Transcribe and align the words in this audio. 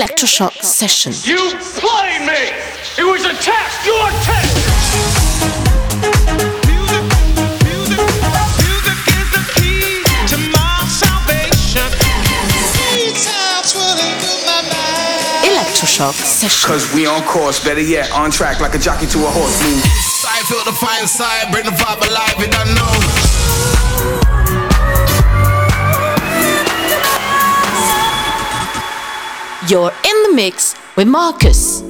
Electroshock 0.00 0.62
Session. 0.62 1.12
You 1.28 1.36
played 1.76 2.24
me! 2.24 2.56
It 2.96 3.04
was 3.04 3.22
a 3.26 3.34
test! 3.34 3.84
Your 3.84 4.08
test! 4.24 4.56
Electroshock 15.44 16.14
Session. 16.14 16.66
Cause 16.66 16.94
we 16.94 17.04
on 17.04 17.22
course, 17.24 17.62
better 17.62 17.82
yet, 17.82 18.10
on 18.12 18.30
track 18.30 18.60
like 18.60 18.74
a 18.74 18.78
jockey 18.78 19.06
to 19.08 19.18
a 19.18 19.28
horse. 19.28 19.62
Move. 19.62 19.84
I 20.24 20.40
feel 20.48 20.64
the 20.64 20.72
fire 20.72 21.02
inside, 21.02 21.52
bring 21.52 21.66
the 21.66 21.72
vibe 21.72 22.08
alive, 22.08 22.38
and 22.38 22.54
I 22.54 22.64
know. 22.74 23.29
You're 29.70 29.92
in 30.04 30.22
the 30.24 30.32
mix 30.34 30.74
with 30.96 31.06
Marcus. 31.06 31.89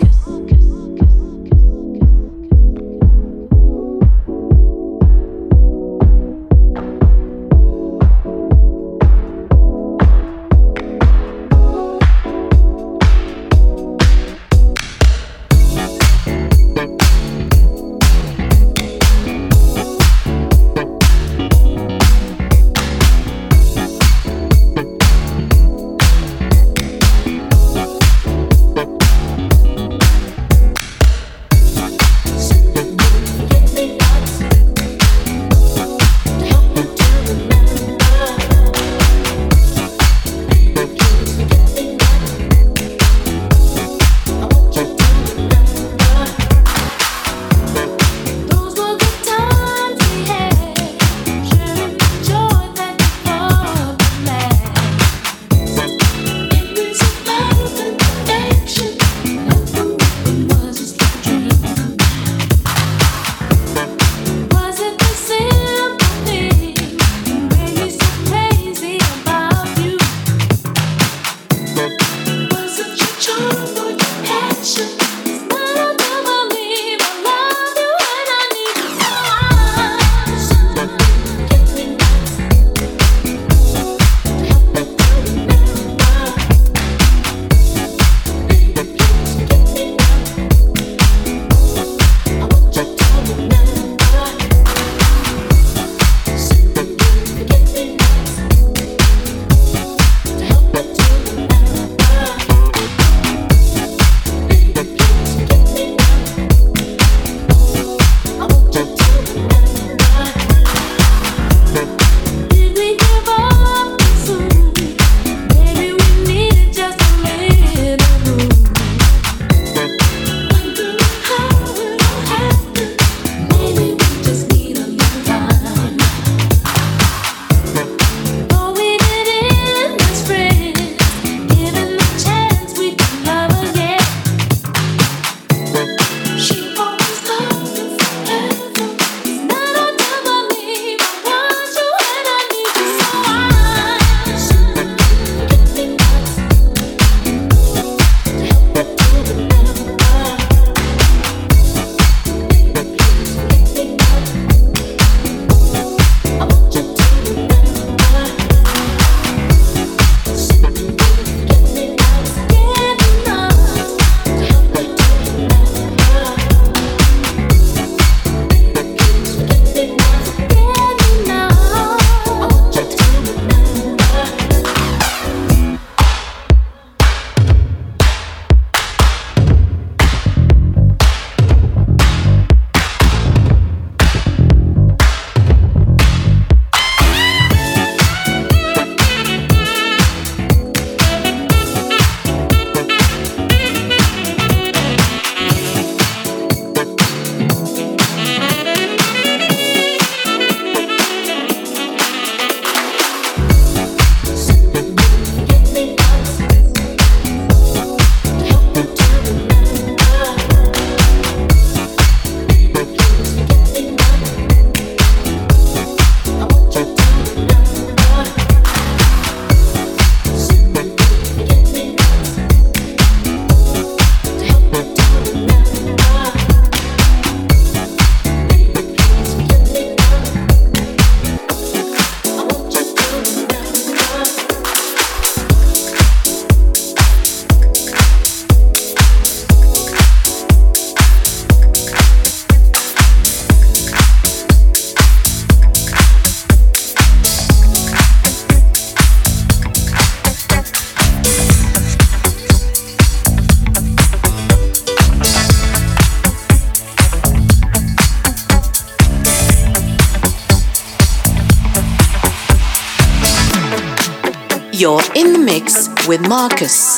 You're 264.81 265.03
in 265.15 265.35
the 265.35 265.39
mix 265.39 265.91
with 266.09 266.27
Marcus. 266.27 266.97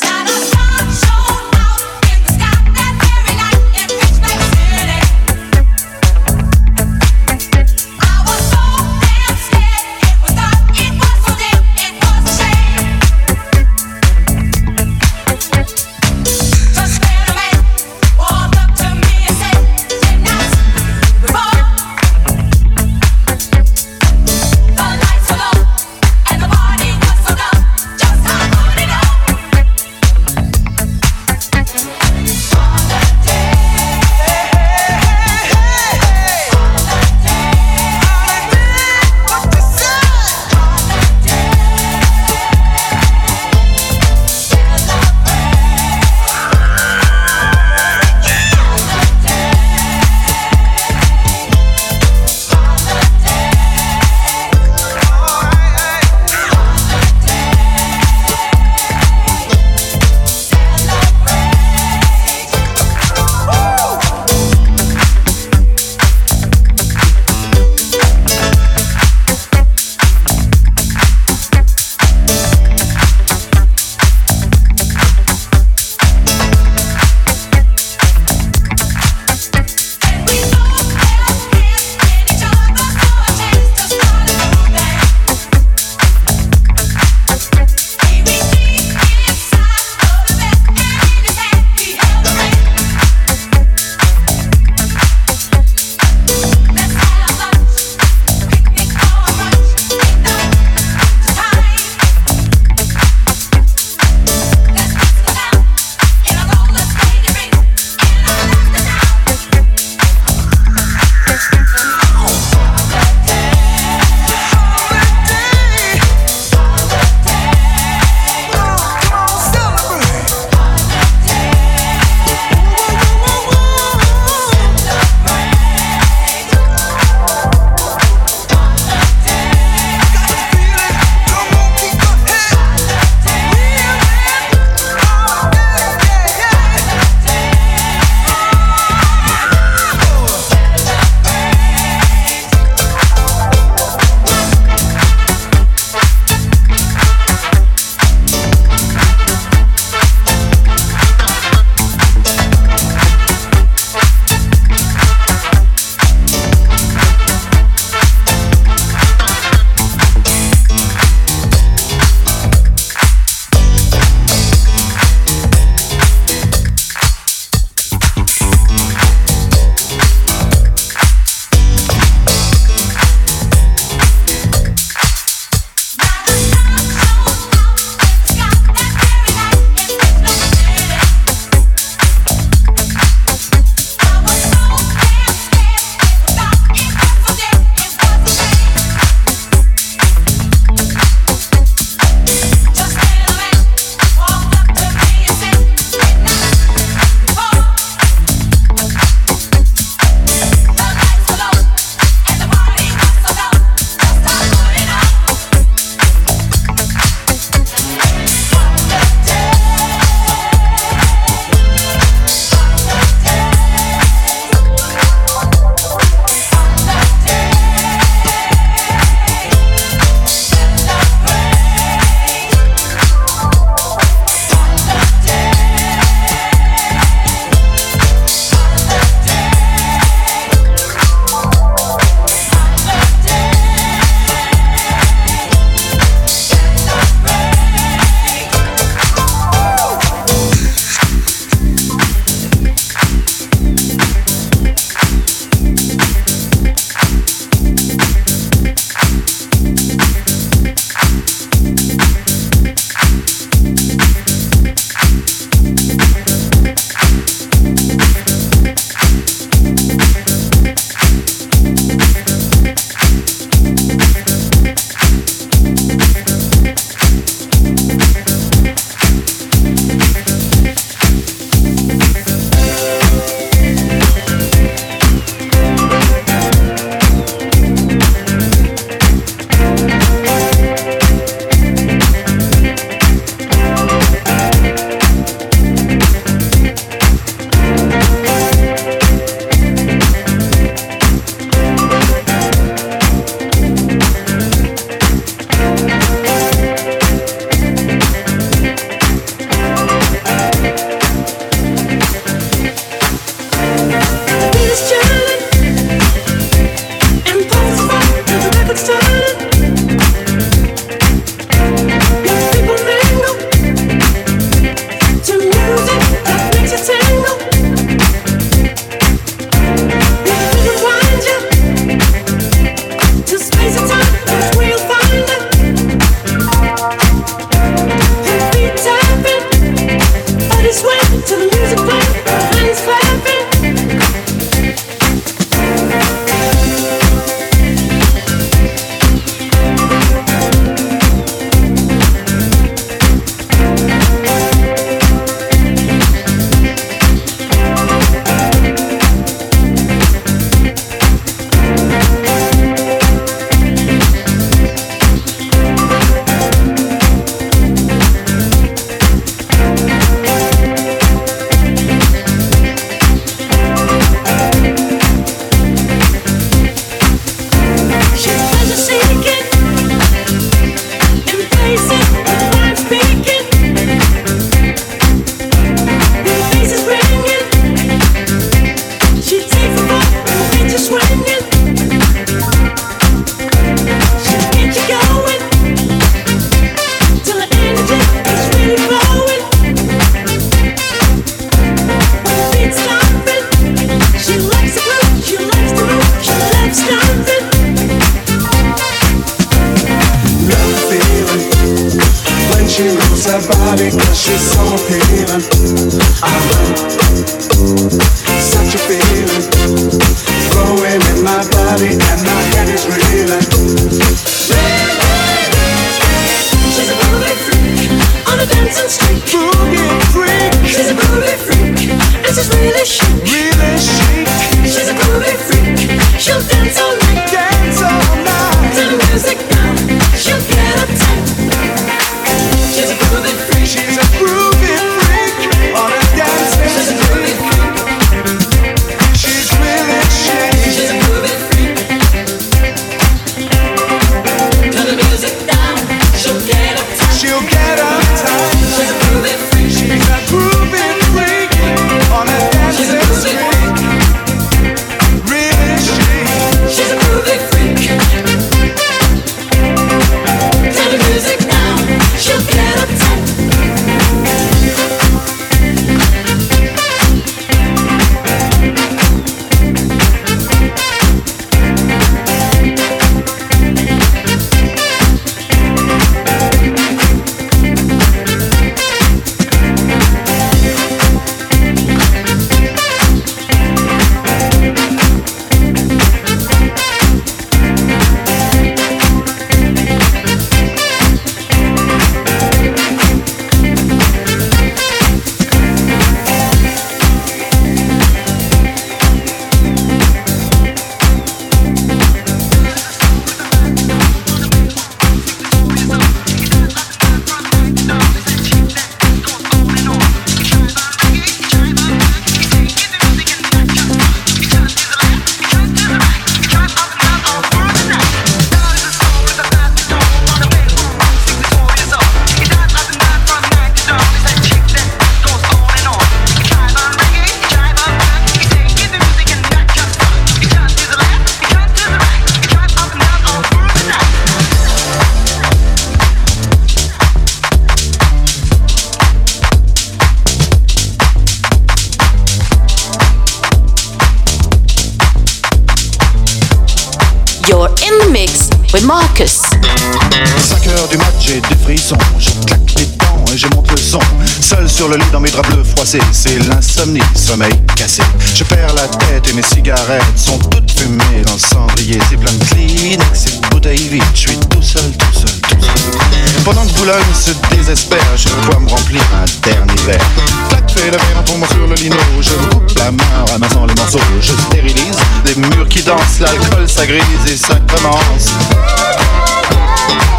Le 554.97 555.03
dans 555.11 555.19
mes 555.19 555.29
draps 555.29 555.49
bleus 555.49 555.63
froissés, 555.63 555.99
c'est 556.11 556.37
l'insomnie, 556.47 557.01
sommeil 557.15 557.53
cassé. 557.75 558.03
Je 558.35 558.43
perds 558.43 558.73
la 558.75 558.87
tête 558.87 559.27
et 559.29 559.33
mes 559.33 559.41
cigarettes 559.41 560.03
sont 560.17 560.37
toutes 560.37 560.71
fumées 560.71 561.23
dans 561.25 561.33
le 561.33 561.39
cendrier. 561.39 561.99
C'est 562.09 562.17
plein 562.17 562.31
de 562.31 562.43
Kleenex 562.45 563.25
et 563.25 563.39
de 563.39 563.47
bouteilles 563.49 563.87
vides. 563.89 564.03
Je 564.13 564.19
suis 564.19 564.37
tout 564.37 564.61
seul, 564.61 564.91
tout 564.97 565.13
seul, 565.13 565.39
tout 565.49 565.61
seul. 565.61 566.43
Pendant 566.43 566.65
que 566.65 566.73
Boulogne 566.73 567.01
se 567.13 567.31
désespère, 567.55 567.99
je 568.15 568.29
dois 568.45 568.59
me 568.59 568.69
remplir 568.69 569.01
un 569.21 569.25
dernier 569.47 569.81
verre. 569.85 570.05
Clac, 570.49 570.71
fais 570.71 570.91
le 570.91 570.97
verre 570.97 571.23
pour 571.25 571.37
moi 571.37 571.47
sur 571.47 571.67
le 571.67 571.75
lino. 571.75 571.97
Je 572.21 572.33
coupe 572.49 572.77
la 572.77 572.91
main 572.91 573.03
en 573.21 573.31
ramassant 573.31 573.65
les 573.65 573.75
morceaux. 573.75 573.99
Je 574.21 574.33
stérilise 574.33 574.97
les 575.25 575.35
murs 575.35 575.67
qui 575.69 575.81
dansent, 575.81 576.19
l'alcool 576.19 576.69
ça 576.69 576.85
grise 576.85 577.03
et 577.27 577.37
ça 577.37 577.55
commence. 577.67 578.29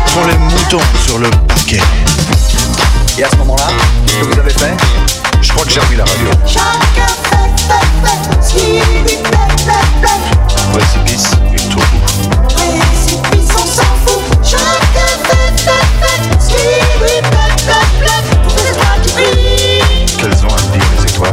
Font 0.06 0.26
les 0.26 0.38
moutons 0.38 0.84
sur 1.06 1.18
le 1.18 1.30
parquet. 1.48 1.80
Et 3.16 3.22
à 3.22 3.30
ce 3.30 3.36
moment-là, 3.36 3.68
ce 4.06 4.12
que 4.12 4.24
vous 4.24 4.40
avez 4.40 4.50
fait? 4.50 4.76
Je 5.40 5.52
crois 5.52 5.64
que 5.64 5.70
j'ai 5.70 5.78
remis 5.78 5.96
la 5.96 6.04
radio. 6.04 6.26
Précipice 10.72 11.30
et 11.52 11.68
tout. 11.68 11.78
Qu'elles 20.18 20.44
ont 20.44 20.48
à 20.48 20.56
me 20.56 20.72
dire 20.72 20.86
les 20.96 21.02
étoiles? 21.08 21.30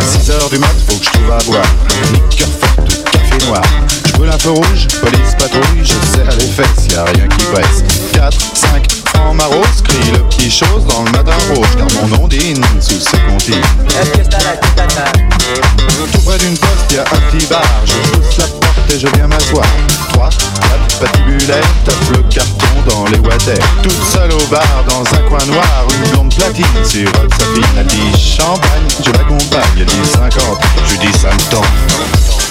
6 0.00 0.30
heures 0.30 0.48
du 0.48 0.58
mat, 0.58 0.68
faut 0.88 0.96
que 0.96 1.04
je 1.04 1.10
trouve 1.10 1.30
à 1.30 1.38
boire 1.44 1.64
Liqueur 2.12 2.48
forte, 2.58 3.04
café 3.10 3.46
noir. 3.46 3.62
Je 4.06 4.12
brûle 4.12 4.30
un 4.30 4.38
feu 4.38 4.50
rouge, 4.50 4.88
police 5.02 5.34
patrouille 5.38 5.84
Je 5.84 6.06
serre 6.06 6.36
les 6.38 6.46
fesses, 6.46 6.86
y 6.90 6.94
a 6.94 7.04
rien 7.04 7.28
qui 7.28 7.44
presse. 7.46 7.84
4, 8.14 8.38
5, 8.54 8.86
maros 9.34 9.82
Crie 9.84 10.12
le 10.12 10.18
petit 10.28 10.50
chose 10.50 10.84
dans 10.88 11.02
le 11.02 11.10
matin 11.12 11.32
rouge 11.54 11.68
Car 11.76 11.86
mon 12.02 12.24
ondine 12.24 12.62
sous 12.80 13.00
ses 13.00 13.18
comptines. 13.28 13.60
Tout 16.12 16.20
près 16.20 16.38
d'une 16.38 16.56
poste, 16.56 16.92
y 16.92 16.98
a 16.98 17.02
un 17.02 17.30
petit 17.30 17.46
bar. 17.46 17.62
Je 17.84 18.10
pousse 18.10 18.38
la 18.38 18.46
porte 18.46 18.92
et 18.92 18.98
je 18.98 19.06
viens 19.14 19.26
m'asseoir. 19.26 19.66
3, 20.12 20.28
4, 20.28 20.98
patibulaire 21.00 21.64
Tape 21.84 21.94
le 22.10 22.22
carton 22.24 22.66
dans 22.88 23.04
les 23.06 23.18
water 23.18 23.58
Toute 23.82 24.04
seule 24.04 24.32
au 24.32 24.46
bar, 24.46 24.84
dans 24.88 25.02
un 25.02 25.22
coin 25.28 25.44
noir 25.46 25.86
Une 25.90 26.10
blonde 26.10 26.34
platine 26.34 26.64
sur 26.84 27.10
sa 27.38 27.46
fille 27.54 27.64
Elle 27.78 27.86
dit 27.86 28.18
champagne, 28.18 28.88
je 29.04 29.10
l'accompagne. 29.12 29.62
Elle 29.78 29.86
dit 29.86 30.10
50, 30.12 30.30
je 30.86 30.92
lui 30.92 30.98
dis 30.98 31.18
ça 31.18 31.28
me 31.28 31.50
tente 31.50 32.45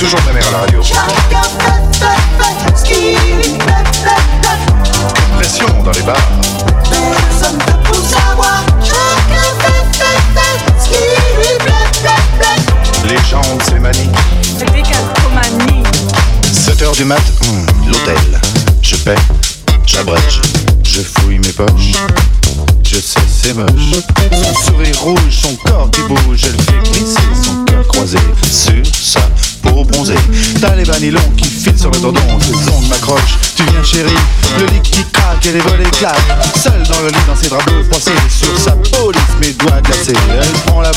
toujours 0.00 0.20
ma 0.24 0.32
mère 0.32 0.48
à 0.48 0.50
la 0.52 0.58
radio 0.60 0.80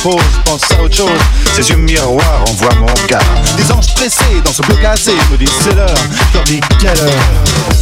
Pause, 0.03 0.21
pense 0.43 0.69
à 0.73 0.83
autre 0.83 0.97
chose. 0.97 1.09
Ses 1.55 1.69
yeux 1.69 1.77
miroirs 1.77 2.43
envoient 2.49 2.75
mon 2.75 2.87
regard. 2.87 3.23
Des 3.55 3.71
anges 3.71 3.93
pressés 3.95 4.41
dans 4.43 4.51
ce 4.51 4.61
bleu 4.63 4.75
cassé 4.75 5.13
me 5.31 5.37
disent 5.37 5.49
c'est 5.61 5.73
l'heure. 5.73 5.95
Dis 6.45 6.59
quelle 6.77 6.99
heure? 6.99 7.72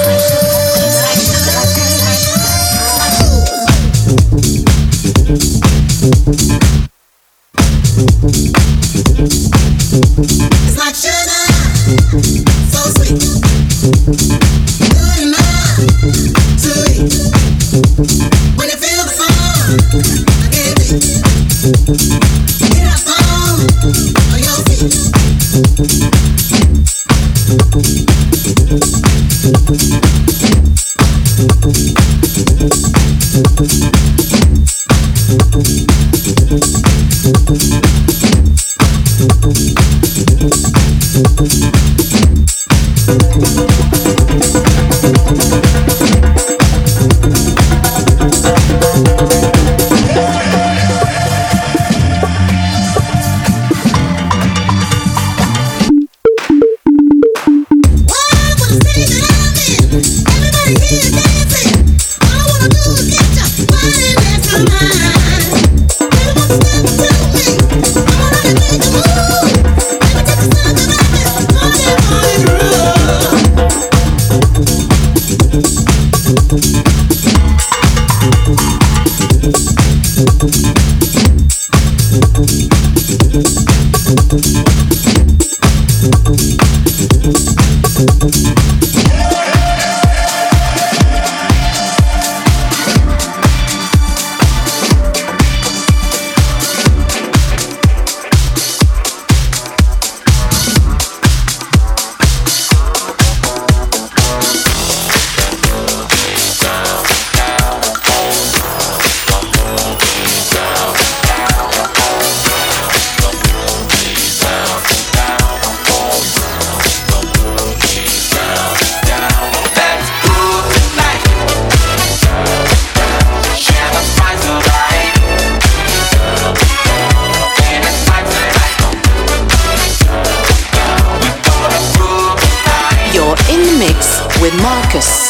Marcus. 134.62 135.24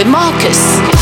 With 0.00 0.08
Marcus. 0.08 0.99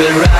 the 0.00 0.08
right 0.08 0.39